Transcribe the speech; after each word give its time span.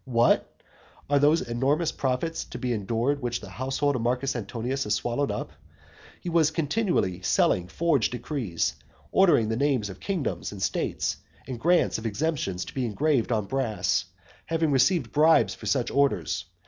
What? 0.07 0.49
are 1.11 1.19
those 1.19 1.41
enormous 1.43 1.91
profits 1.91 2.43
to 2.45 2.57
be 2.57 2.73
endured 2.73 3.21
which 3.21 3.39
the 3.39 3.51
household 3.51 3.95
of 3.95 4.01
Marcus 4.01 4.35
Antonius 4.35 4.85
has 4.85 4.95
swallowed 4.95 5.29
up? 5.29 5.51
He 6.19 6.27
was 6.31 6.49
continually 6.49 7.21
selling 7.21 7.67
forged 7.67 8.11
decrees; 8.11 8.73
ordering 9.11 9.49
the 9.49 9.55
names 9.57 9.91
of 9.91 9.99
kingdoms 9.99 10.51
and 10.51 10.59
states, 10.59 11.17
and 11.47 11.59
grants 11.59 11.99
of 11.99 12.07
exemptions 12.07 12.65
to 12.65 12.73
be 12.73 12.83
engraved 12.87 13.31
on 13.31 13.45
brass, 13.45 14.05
having 14.47 14.71
received 14.71 15.11
bribes 15.11 15.53
for 15.53 15.67
such 15.67 15.91
orders. 15.91 16.45